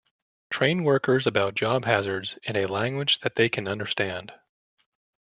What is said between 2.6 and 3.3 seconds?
language